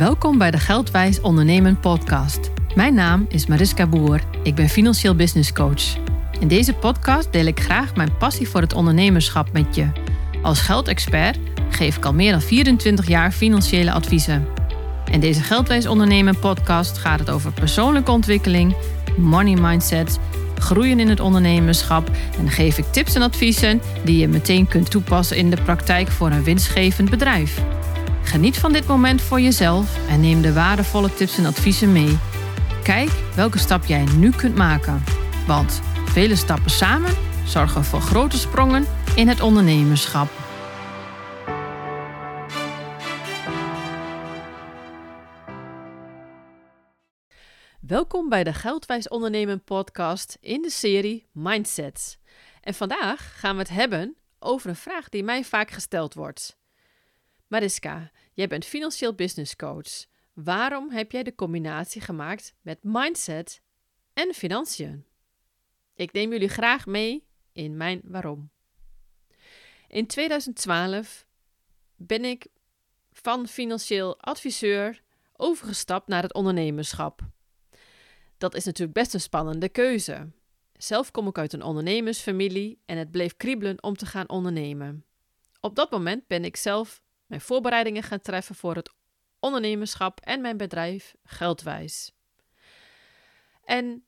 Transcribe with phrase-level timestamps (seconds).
[0.00, 2.50] Welkom bij de Geldwijs Ondernemen podcast.
[2.74, 4.20] Mijn naam is Mariska Boer.
[4.42, 5.96] Ik ben financieel business coach.
[6.38, 9.86] In deze podcast deel ik graag mijn passie voor het ondernemerschap met je.
[10.42, 11.38] Als geldexpert
[11.70, 14.46] geef ik al meer dan 24 jaar financiële adviezen.
[15.10, 18.74] In deze Geldwijs Ondernemen podcast gaat het over persoonlijke ontwikkeling,
[19.16, 20.18] money mindset,
[20.58, 25.36] groeien in het ondernemerschap en geef ik tips en adviezen die je meteen kunt toepassen
[25.36, 27.62] in de praktijk voor een winstgevend bedrijf.
[28.30, 32.18] Geniet van dit moment voor jezelf en neem de waardevolle tips en adviezen mee.
[32.82, 35.04] Kijk welke stap jij nu kunt maken.
[35.46, 37.16] Want vele stappen samen
[37.46, 40.28] zorgen voor grote sprongen in het ondernemerschap.
[47.80, 52.18] Welkom bij de Geldwijs Ondernemen podcast in de serie Mindsets.
[52.60, 56.59] En vandaag gaan we het hebben over een vraag die mij vaak gesteld wordt.
[57.50, 60.04] Mariska, jij bent financieel business coach.
[60.32, 63.62] Waarom heb jij de combinatie gemaakt met mindset
[64.12, 65.04] en financiën?
[65.94, 68.50] Ik neem jullie graag mee in mijn waarom.
[69.88, 71.26] In 2012
[71.96, 72.46] ben ik
[73.12, 77.20] van financieel adviseur overgestapt naar het ondernemerschap.
[78.38, 80.30] Dat is natuurlijk best een spannende keuze.
[80.72, 85.04] Zelf kom ik uit een ondernemersfamilie en het bleef kriebelen om te gaan ondernemen.
[85.60, 88.92] Op dat moment ben ik zelf mijn voorbereidingen gaan treffen voor het
[89.38, 92.12] ondernemerschap en mijn bedrijf Geldwijs.
[93.64, 94.04] En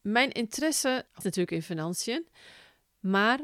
[0.00, 2.28] mijn interesse was natuurlijk in financiën,
[3.00, 3.40] maar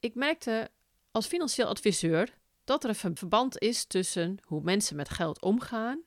[0.00, 0.70] ik merkte
[1.10, 6.02] als financieel adviseur dat er een verband is tussen hoe mensen met geld omgaan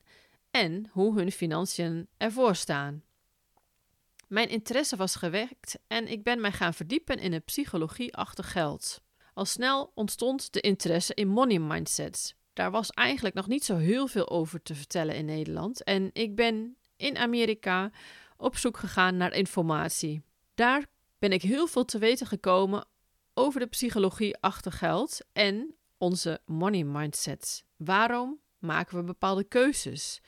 [0.51, 3.03] en hoe hun financiën ervoor staan.
[4.27, 9.01] Mijn interesse was gewekt en ik ben mij gaan verdiepen in de psychologie achter geld.
[9.39, 12.35] Al snel ontstond de interesse in money mindsets.
[12.53, 15.83] Daar was eigenlijk nog niet zo heel veel over te vertellen in Nederland.
[15.83, 17.91] En ik ben in Amerika
[18.37, 20.21] op zoek gegaan naar informatie.
[20.55, 20.85] Daar
[21.19, 22.87] ben ik heel veel te weten gekomen
[23.33, 27.63] over de psychologie achter geld en onze money mindsets.
[27.77, 30.21] Waarom maken we bepaalde keuzes?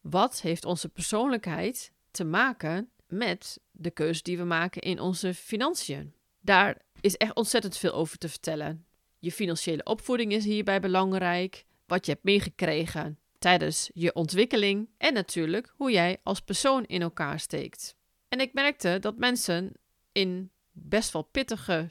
[0.00, 6.14] Wat heeft onze persoonlijkheid te maken met de keuzes die we maken in onze financiën?
[6.40, 8.86] Daar is echt ontzettend veel over te vertellen.
[9.18, 15.72] Je financiële opvoeding is hierbij belangrijk, wat je hebt meegekregen tijdens je ontwikkeling en natuurlijk
[15.76, 17.96] hoe jij als persoon in elkaar steekt.
[18.28, 19.72] En ik merkte dat mensen
[20.12, 21.88] in best wel pittige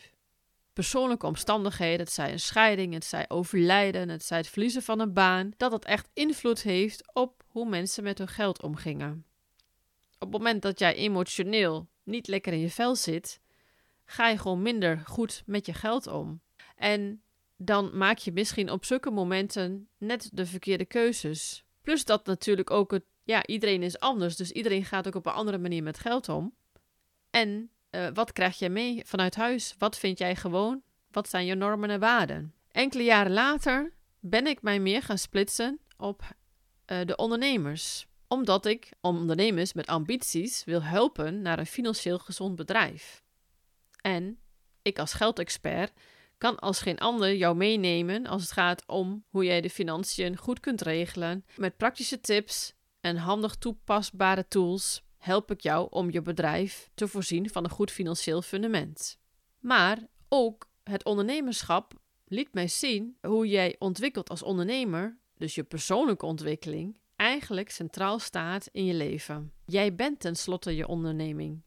[0.74, 5.14] persoonlijke omstandigheden, het zij een scheiding, het zij overlijden, het zij het verliezen van een
[5.14, 9.26] baan, dat het echt invloed heeft op hoe mensen met hun geld omgingen.
[10.20, 13.40] Op het moment dat jij emotioneel niet lekker in je vel zit,
[14.12, 16.42] ga je gewoon minder goed met je geld om.
[16.76, 17.22] En
[17.58, 21.64] dan maak je misschien op zulke momenten net de verkeerde keuzes.
[21.82, 25.32] Plus dat natuurlijk ook het, ja, iedereen is anders, dus iedereen gaat ook op een
[25.32, 26.56] andere manier met geld om.
[27.30, 29.76] En uh, wat krijg jij mee vanuit huis?
[29.78, 30.82] Wat vind jij gewoon?
[31.12, 32.54] Wat zijn je normen en waarden?
[32.72, 38.92] Enkele jaren later ben ik mij meer gaan splitsen op uh, de ondernemers omdat ik
[39.02, 43.24] ondernemers met ambities wil helpen naar een financieel gezond bedrijf.
[44.02, 44.40] En
[44.82, 45.92] ik als geldexpert
[46.38, 50.60] kan als geen ander jou meenemen als het gaat om hoe jij de financiën goed
[50.60, 51.46] kunt regelen.
[51.56, 57.50] Met praktische tips en handig toepasbare tools help ik jou om je bedrijf te voorzien
[57.50, 59.20] van een goed financieel fundament.
[59.60, 61.94] Maar ook het ondernemerschap
[62.26, 68.70] liet mij zien hoe jij ontwikkelt als ondernemer, dus je persoonlijke ontwikkeling, eigenlijk centraal staat
[68.72, 69.54] in je leven.
[69.66, 71.62] Jij bent tenslotte je onderneming.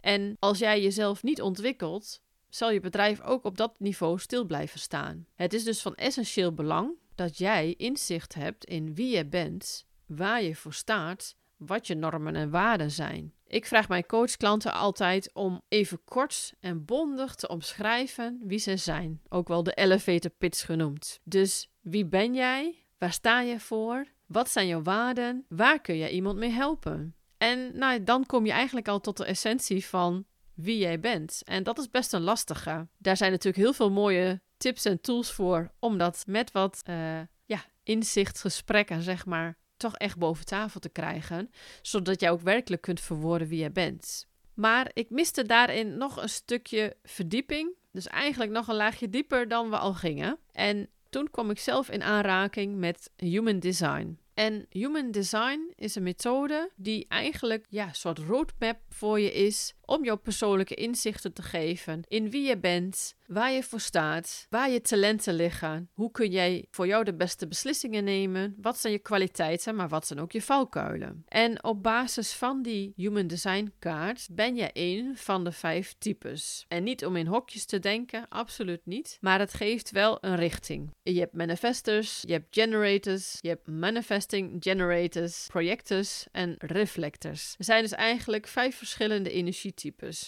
[0.00, 4.80] En als jij jezelf niet ontwikkelt, zal je bedrijf ook op dat niveau stil blijven
[4.80, 5.26] staan.
[5.34, 10.42] Het is dus van essentieel belang dat jij inzicht hebt in wie je bent, waar
[10.42, 13.32] je voor staat, wat je normen en waarden zijn.
[13.46, 19.20] Ik vraag mijn coachklanten altijd om even kort en bondig te omschrijven wie ze zijn,
[19.28, 21.20] ook wel de elevator pitch genoemd.
[21.24, 22.74] Dus wie ben jij?
[22.98, 24.06] Waar sta je voor?
[24.26, 25.44] Wat zijn jouw waarden?
[25.48, 27.14] Waar kun je iemand mee helpen?
[27.38, 30.24] En nou, dan kom je eigenlijk al tot de essentie van
[30.54, 31.42] wie jij bent.
[31.44, 32.88] En dat is best een lastige.
[32.98, 37.20] Daar zijn natuurlijk heel veel mooie tips en tools voor om dat met wat uh,
[37.44, 41.50] ja, inzichtsgesprekken, zeg maar, toch echt boven tafel te krijgen.
[41.82, 44.26] Zodat jij ook werkelijk kunt verwoorden wie jij bent.
[44.54, 47.74] Maar ik miste daarin nog een stukje verdieping.
[47.92, 50.38] Dus eigenlijk nog een laagje dieper dan we al gingen.
[50.52, 54.18] En toen kwam ik zelf in aanraking met human design.
[54.36, 59.74] En human design is een methode die eigenlijk ja, een soort roadmap voor je is
[59.86, 64.70] om jouw persoonlijke inzichten te geven in wie je bent, waar je voor staat, waar
[64.70, 68.98] je talenten liggen, hoe kun jij voor jou de beste beslissingen nemen, wat zijn je
[68.98, 71.22] kwaliteiten, maar wat zijn ook je valkuilen.
[71.26, 76.64] En op basis van die Human Design kaart ben je een van de vijf types.
[76.68, 80.90] En niet om in hokjes te denken, absoluut niet, maar het geeft wel een richting.
[81.02, 87.54] Je hebt manifestors, je hebt generators, je hebt manifesting generators, projectors en reflectors.
[87.58, 89.32] Er zijn dus eigenlijk vijf verschillende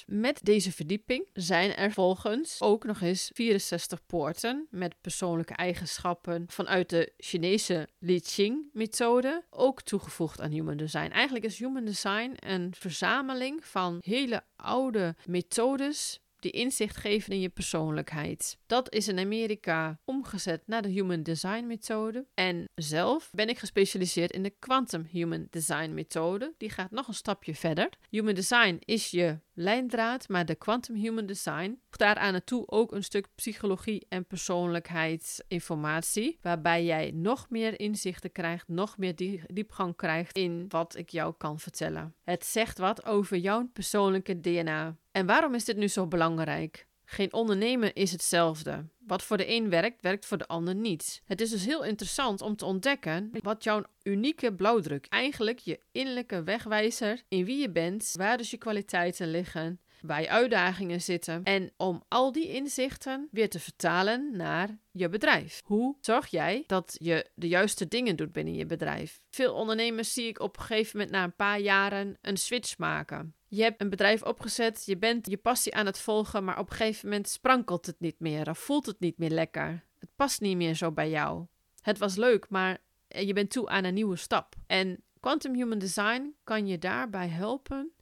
[0.06, 6.90] Met deze verdieping zijn er volgens ook nog eens 64 poorten met persoonlijke eigenschappen vanuit
[6.90, 11.10] de Chinese Li Ching methode ook toegevoegd aan Human Design.
[11.10, 17.48] Eigenlijk is Human Design een verzameling van hele oude methodes die inzicht geven in je
[17.48, 18.58] persoonlijkheid.
[18.66, 22.26] Dat is in Amerika omgezet naar de Human Design methode.
[22.34, 26.54] En zelf ben ik gespecialiseerd in de Quantum Human Design methode.
[26.56, 27.88] Die gaat nog een stapje verder.
[28.10, 33.28] Human Design is je lijndraad, maar de Quantum Human Design daaraan naartoe ook een stuk
[33.34, 40.96] psychologie en persoonlijkheidsinformatie, waarbij jij nog meer inzichten krijgt, nog meer diepgang krijgt in wat
[40.96, 42.14] ik jou kan vertellen.
[42.24, 44.96] Het zegt wat over jouw persoonlijke DNA.
[45.18, 46.86] En waarom is dit nu zo belangrijk?
[47.04, 48.88] Geen ondernemen is hetzelfde.
[48.98, 51.22] Wat voor de een werkt, werkt voor de ander niet.
[51.24, 56.42] Het is dus heel interessant om te ontdekken wat jouw unieke blauwdruk, eigenlijk je innerlijke
[56.42, 61.42] wegwijzer in wie je bent, waar dus je kwaliteiten liggen, waar je uitdagingen zitten.
[61.44, 65.60] En om al die inzichten weer te vertalen naar je bedrijf.
[65.64, 69.20] Hoe zorg jij dat je de juiste dingen doet binnen je bedrijf?
[69.30, 73.32] Veel ondernemers zie ik op een gegeven moment na een paar jaren een switch maken.
[73.48, 76.76] Je hebt een bedrijf opgezet, je bent je passie aan het volgen, maar op een
[76.76, 79.84] gegeven moment sprankelt het niet meer of voelt het niet meer lekker.
[79.98, 81.46] Het past niet meer zo bij jou.
[81.80, 82.78] Het was leuk, maar
[83.08, 84.54] je bent toe aan een nieuwe stap.
[84.66, 87.92] En Quantum Human Design kan je daarbij helpen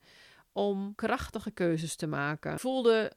[0.53, 2.53] om krachtige keuzes te maken.
[2.53, 3.13] Ik voelde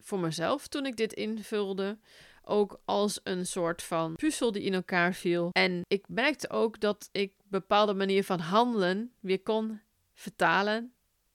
[0.00, 1.98] voor mezelf toen ik dit invulde
[2.44, 5.48] ook als een soort van puzzel die in elkaar viel.
[5.52, 9.80] En ik merkte ook dat ik bepaalde manier van handelen weer kon
[10.14, 10.92] vertalen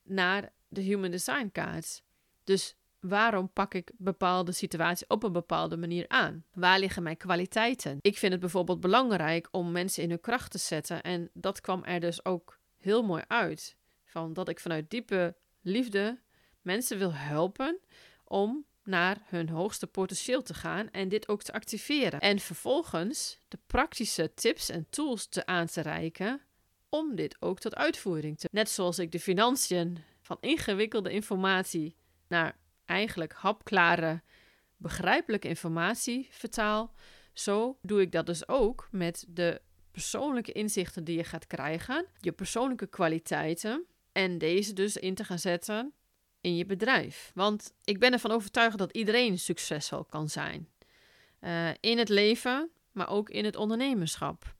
[0.07, 2.03] naar de Human Design kaart.
[2.43, 6.45] Dus waarom pak ik bepaalde situaties op een bepaalde manier aan?
[6.53, 7.97] Waar liggen mijn kwaliteiten?
[8.01, 11.01] Ik vind het bijvoorbeeld belangrijk om mensen in hun kracht te zetten.
[11.01, 13.75] En dat kwam er dus ook heel mooi uit.
[14.03, 16.19] Van dat ik vanuit diepe liefde
[16.61, 17.79] mensen wil helpen
[18.23, 22.19] om naar hun hoogste potentieel te gaan en dit ook te activeren.
[22.19, 26.41] En vervolgens de praktische tips en tools te aan te reiken
[26.89, 28.47] om dit ook tot uitvoering te.
[28.51, 31.95] Net zoals ik de financiën van ingewikkelde informatie
[32.27, 34.21] naar eigenlijk hapklare,
[34.77, 36.93] begrijpelijke informatie vertaal,
[37.33, 39.61] zo doe ik dat dus ook met de
[39.91, 45.39] persoonlijke inzichten die je gaat krijgen, je persoonlijke kwaliteiten en deze dus in te gaan
[45.39, 45.93] zetten
[46.41, 47.31] in je bedrijf.
[47.33, 50.69] Want ik ben ervan overtuigd dat iedereen succesvol kan zijn.
[51.41, 54.55] Uh, in het leven, maar ook in het ondernemerschap.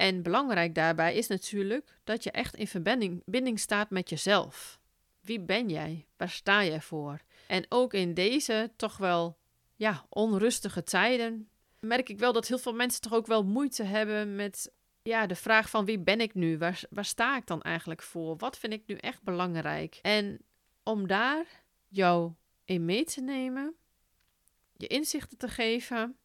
[0.00, 4.80] En belangrijk daarbij is natuurlijk dat je echt in verbinding, staat met jezelf.
[5.20, 6.06] Wie ben jij?
[6.16, 7.20] Waar sta jij voor?
[7.46, 9.38] En ook in deze toch wel
[9.76, 11.48] ja, onrustige tijden
[11.80, 15.34] merk ik wel dat heel veel mensen toch ook wel moeite hebben met ja, de
[15.34, 16.58] vraag van wie ben ik nu?
[16.58, 18.36] Waar, waar sta ik dan eigenlijk voor?
[18.36, 19.98] Wat vind ik nu echt belangrijk?
[20.02, 20.40] En
[20.82, 21.46] om daar
[21.88, 22.32] jou
[22.64, 23.74] in mee te nemen,
[24.76, 26.16] je inzichten te geven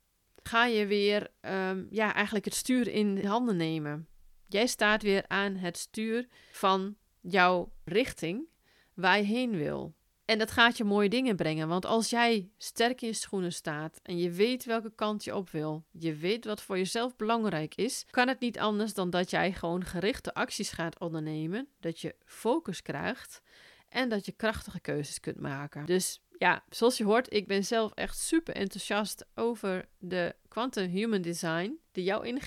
[0.47, 4.07] ga je weer um, ja, eigenlijk het stuur in handen nemen.
[4.47, 8.47] Jij staat weer aan het stuur van jouw richting
[8.93, 9.95] waar je heen wil.
[10.25, 11.67] En dat gaat je mooie dingen brengen.
[11.67, 15.49] Want als jij sterk in je schoenen staat en je weet welke kant je op
[15.49, 19.53] wil, je weet wat voor jezelf belangrijk is, kan het niet anders dan dat jij
[19.53, 23.41] gewoon gerichte acties gaat ondernemen, dat je focus krijgt
[23.89, 25.85] en dat je krachtige keuzes kunt maken.
[25.85, 31.21] Dus ja, zoals je hoort, ik ben zelf echt super enthousiast over de Quantum Human
[31.21, 32.39] Design, die jou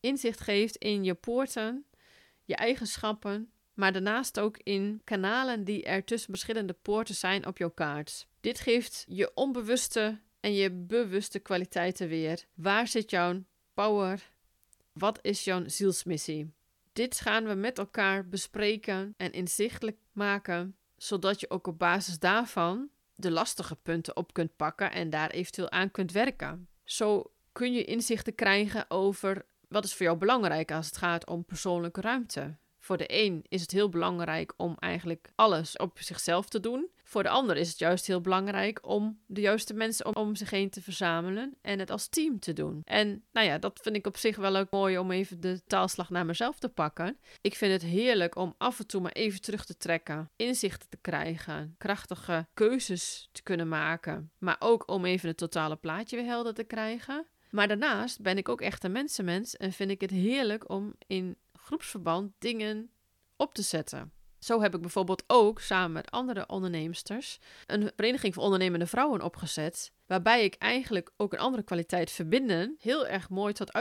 [0.00, 1.84] inzicht geeft in je poorten,
[2.44, 7.70] je eigenschappen, maar daarnaast ook in kanalen die er tussen verschillende poorten zijn op jouw
[7.70, 8.26] kaart.
[8.40, 12.44] Dit geeft je onbewuste en je bewuste kwaliteiten weer.
[12.54, 13.44] Waar zit jouw
[13.74, 14.30] power?
[14.92, 16.52] Wat is jouw zielsmissie?
[16.92, 22.90] Dit gaan we met elkaar bespreken en inzichtelijk maken, zodat je ook op basis daarvan
[23.14, 26.68] de lastige punten op kunt pakken en daar eventueel aan kunt werken.
[26.84, 31.44] Zo kun je inzichten krijgen over wat is voor jou belangrijk als het gaat om
[31.44, 32.56] persoonlijke ruimte.
[32.84, 36.90] Voor de een is het heel belangrijk om eigenlijk alles op zichzelf te doen.
[37.02, 40.70] Voor de ander is het juist heel belangrijk om de juiste mensen om, zich heen
[40.70, 42.80] te verzamelen en het als team te doen.
[42.84, 46.10] En nou ja, dat vind ik op zich wel ook mooi om even de taalslag
[46.10, 47.18] naar mezelf te pakken.
[47.40, 50.98] Ik vind het heerlijk om af en toe maar even terug te trekken, inzichten te
[51.00, 56.54] krijgen, krachtige keuzes te kunnen maken, maar ook om even het totale plaatje weer helder
[56.54, 57.26] te krijgen.
[57.50, 61.36] Maar daarnaast ben ik ook echt een mensenmens en vind ik het heerlijk om in
[61.64, 62.90] groepsverband dingen
[63.36, 64.12] op te zetten.
[64.38, 69.92] Zo heb ik bijvoorbeeld ook samen met andere onderneemsters een vereniging voor ondernemende vrouwen opgezet.
[70.06, 73.72] Waarbij ik eigenlijk ook een andere kwaliteit verbinden heel erg mooi tot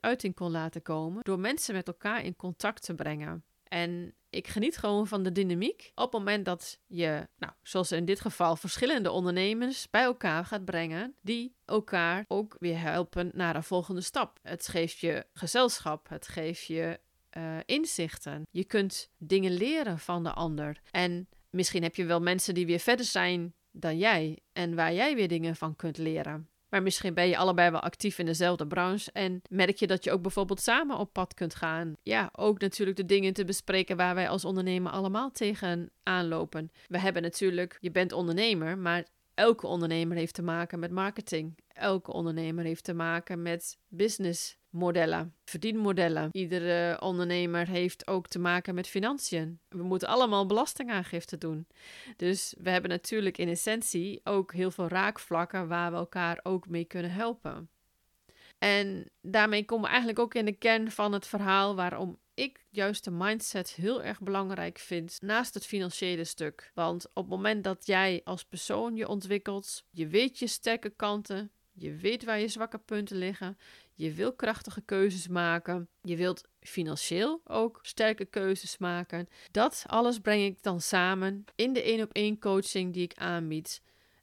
[0.00, 1.22] uiting kon laten komen.
[1.22, 3.44] Door mensen met elkaar in contact te brengen.
[3.72, 5.92] En ik geniet gewoon van de dynamiek.
[5.94, 10.64] Op het moment dat je, nou, zoals in dit geval, verschillende ondernemers bij elkaar gaat
[10.64, 14.38] brengen, die elkaar ook weer helpen naar een volgende stap.
[14.42, 17.00] Het geeft je gezelschap, het geeft je
[17.36, 18.42] uh, inzichten.
[18.50, 20.80] Je kunt dingen leren van de ander.
[20.90, 25.14] En misschien heb je wel mensen die weer verder zijn dan jij en waar jij
[25.14, 26.46] weer dingen van kunt leren.
[26.72, 30.12] Maar misschien ben je allebei wel actief in dezelfde branche en merk je dat je
[30.12, 31.96] ook bijvoorbeeld samen op pad kunt gaan.
[32.02, 36.70] Ja, ook natuurlijk de dingen te bespreken waar wij als ondernemer allemaal tegen aanlopen.
[36.86, 41.58] We hebben natuurlijk, je bent ondernemer, maar elke ondernemer heeft te maken met marketing.
[41.68, 46.28] Elke ondernemer heeft te maken met business modellen, verdienmodellen.
[46.32, 49.60] Iedere ondernemer heeft ook te maken met financiën.
[49.68, 51.66] We moeten allemaal belastingaangifte doen.
[52.16, 56.84] Dus we hebben natuurlijk in essentie ook heel veel raakvlakken waar we elkaar ook mee
[56.84, 57.70] kunnen helpen.
[58.58, 63.04] En daarmee komen we eigenlijk ook in de kern van het verhaal waarom ik juist
[63.04, 66.70] de mindset heel erg belangrijk vind naast het financiële stuk.
[66.74, 71.50] Want op het moment dat jij als persoon je ontwikkelt, je weet je sterke kanten,
[71.72, 73.58] je weet waar je zwakke punten liggen.
[73.94, 75.88] Je wil krachtige keuzes maken.
[76.02, 79.28] Je wilt financieel ook sterke keuzes maken.
[79.50, 83.82] Dat alles breng ik dan samen in de één op één coaching die ik aanbied.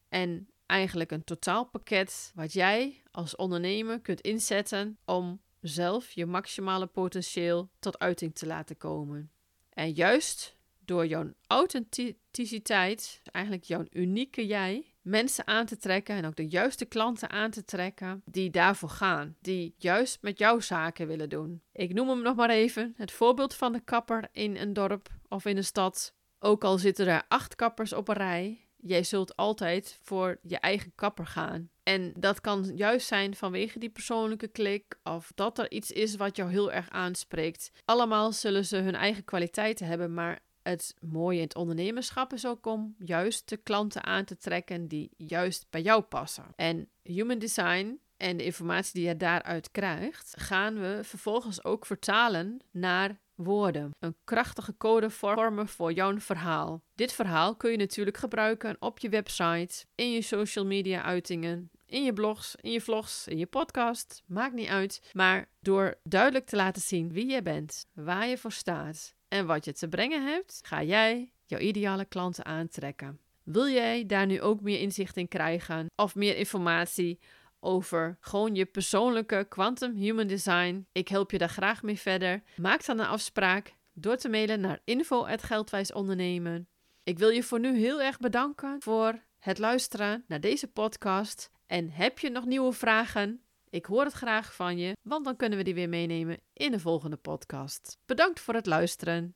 [0.10, 7.70] En eigenlijk een totaalpakket wat jij als ondernemer kunt inzetten om zelf je maximale potentieel
[7.80, 9.32] tot uiting te laten komen.
[9.70, 16.36] En juist door jouw authenticiteit, eigenlijk jouw unieke jij, mensen aan te trekken en ook
[16.36, 21.30] de juiste klanten aan te trekken die daarvoor gaan, die juist met jouw zaken willen
[21.30, 21.62] doen.
[21.72, 25.46] Ik noem hem nog maar even, het voorbeeld van de kapper in een dorp of
[25.46, 26.14] in een stad.
[26.40, 30.92] Ook al zitten er acht kappers op een rij, jij zult altijd voor je eigen
[30.96, 31.70] kapper gaan.
[31.84, 36.36] En dat kan juist zijn vanwege die persoonlijke klik of dat er iets is wat
[36.36, 37.72] jou heel erg aanspreekt.
[37.86, 42.66] Allemaal zullen ze hun eigen kwaliteiten hebben, maar het mooie in het ondernemerschap is ook
[42.66, 46.46] om juist de klanten aan te trekken die juist bij jou passen.
[46.56, 52.60] En human design en de informatie die je daaruit krijgt, gaan we vervolgens ook vertalen
[52.72, 53.92] naar woorden.
[54.00, 56.82] Een krachtige code vormen voor jouw verhaal.
[56.96, 62.04] Dit verhaal kun je natuurlijk gebruiken op je website, in je social media uitingen, in
[62.04, 65.10] je blogs, in je vlogs, in je podcast, maakt niet uit.
[65.14, 69.66] Maar door duidelijk te laten zien wie je bent, waar je voor staat en wat
[69.66, 73.20] je te brengen hebt, ga jij jouw ideale klanten aantrekken.
[73.44, 77.20] Wil jij daar nu ook meer inzicht in krijgen of meer informatie
[77.60, 80.88] over gewoon je persoonlijke quantum human design?
[80.92, 82.44] Ik help je daar graag mee verder.
[82.56, 86.68] Maak dan een afspraak door te mailen naar info@geldwijsondernemen.
[87.04, 91.52] Ik wil je voor nu heel erg bedanken voor het luisteren naar deze podcast.
[91.66, 93.44] En heb je nog nieuwe vragen?
[93.70, 96.80] Ik hoor het graag van je, want dan kunnen we die weer meenemen in de
[96.80, 97.98] volgende podcast.
[98.06, 99.36] Bedankt voor het luisteren.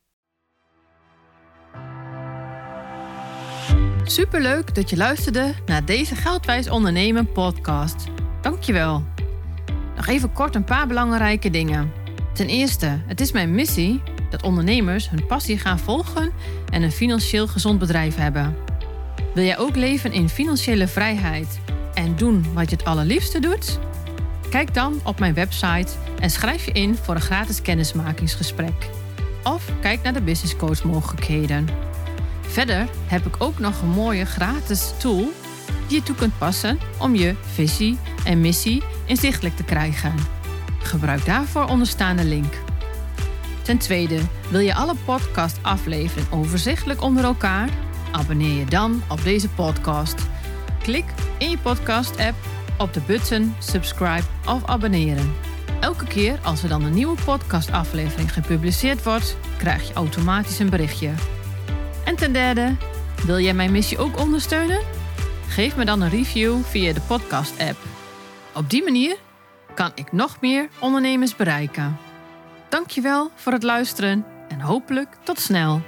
[4.04, 8.04] Superleuk dat je luisterde naar deze Geldwijs Ondernemen podcast.
[8.40, 9.04] Dankjewel.
[9.96, 11.92] Nog even kort een paar belangrijke dingen.
[12.32, 16.32] Ten eerste, het is mijn missie dat ondernemers hun passie gaan volgen
[16.70, 18.56] en een financieel gezond bedrijf hebben.
[19.34, 21.60] Wil jij ook leven in financiële vrijheid
[21.94, 23.78] en doen wat je het allerliefste doet?
[24.50, 28.90] Kijk dan op mijn website en schrijf je in voor een gratis kennismakingsgesprek.
[29.44, 31.68] Of kijk naar de business coach mogelijkheden.
[32.46, 35.32] Verder heb ik ook nog een mooie gratis tool
[35.86, 40.14] die je toe kunt passen om je visie en missie inzichtelijk te krijgen.
[40.78, 42.54] Gebruik daarvoor onderstaande link.
[43.62, 44.20] Ten tweede,
[44.50, 47.68] wil je alle podcast afleveringen overzichtelijk onder elkaar?
[48.12, 50.14] Abonneer je dan op deze podcast.
[50.82, 51.04] Klik
[51.38, 52.36] in je podcast app
[52.78, 55.34] op de button subscribe of abonneren.
[55.80, 61.10] Elke keer als er dan een nieuwe podcastaflevering gepubliceerd wordt, krijg je automatisch een berichtje.
[62.14, 62.76] En ten derde,
[63.26, 64.80] wil jij mijn missie ook ondersteunen?
[65.48, 67.76] Geef me dan een review via de podcast-app.
[68.54, 69.16] Op die manier
[69.74, 71.96] kan ik nog meer ondernemers bereiken.
[72.68, 75.82] Dankjewel voor het luisteren en hopelijk tot snel.